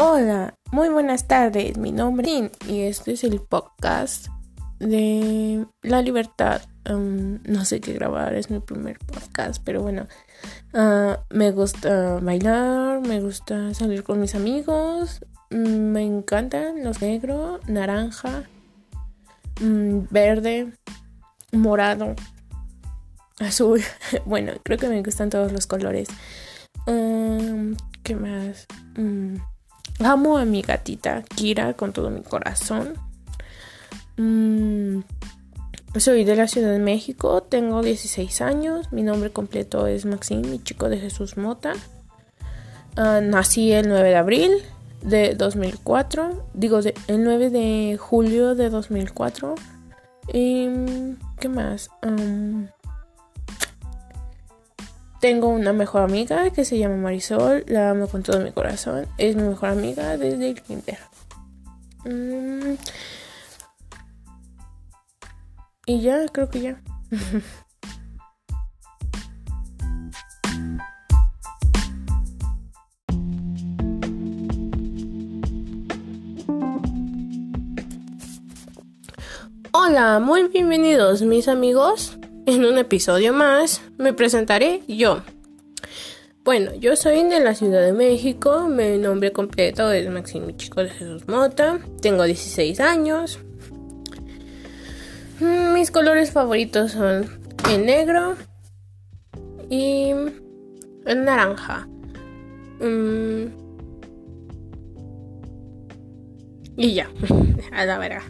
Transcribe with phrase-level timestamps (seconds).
[0.00, 1.76] Hola, muy buenas tardes.
[1.76, 4.28] Mi nombre es y este es el podcast
[4.78, 6.62] de la libertad.
[6.88, 10.06] Um, no sé qué grabar, es mi primer podcast, pero bueno,
[10.72, 15.18] uh, me gusta bailar, me gusta salir con mis amigos,
[15.50, 18.44] mm, me encantan los negros, naranja,
[19.60, 20.74] mm, verde,
[21.50, 22.14] morado,
[23.40, 23.82] azul.
[24.26, 26.06] bueno, creo que me gustan todos los colores.
[26.86, 27.74] Um,
[28.04, 28.68] ¿Qué más?
[30.00, 32.94] Amo a mi gatita Kira con todo mi corazón.
[34.16, 35.00] Mm,
[35.96, 40.62] soy de la Ciudad de México, tengo 16 años, mi nombre completo es Maxim, mi
[40.62, 41.72] chico de Jesús Mota.
[42.96, 44.52] Ah, nací el 9 de abril
[45.02, 49.54] de 2004, digo el 9 de julio de 2004.
[50.32, 50.68] ¿Y
[51.40, 51.90] qué más?
[55.20, 59.36] Tengo una mejor amiga que se llama Marisol, la amo con todo mi corazón, es
[59.36, 60.98] mi mejor amiga desde el kinder.
[62.04, 62.74] Mm.
[65.86, 66.82] Y ya, creo que ya.
[79.72, 82.18] Hola, muy bienvenidos mis amigos.
[82.48, 85.20] En un episodio más me presentaré yo.
[86.44, 90.88] Bueno, yo soy de la Ciudad de México, mi nombre completo es Maximo Chico de
[90.88, 93.38] Jesús Mota, tengo 16 años,
[95.40, 97.28] Mm, mis colores favoritos son
[97.70, 98.34] el negro
[99.70, 100.10] y
[101.06, 101.86] el naranja.
[102.80, 103.68] Mm.
[106.76, 107.10] y ya,
[107.72, 108.22] a la verga.